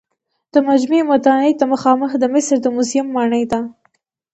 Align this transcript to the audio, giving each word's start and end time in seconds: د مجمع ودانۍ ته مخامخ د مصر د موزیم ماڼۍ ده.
د 0.53 0.55
مجمع 0.67 1.01
ودانۍ 1.11 1.51
ته 1.59 1.65
مخامخ 1.73 2.11
د 2.19 2.25
مصر 2.33 2.55
د 2.61 2.67
موزیم 2.75 3.07
ماڼۍ 3.15 3.43
ده. 3.51 3.59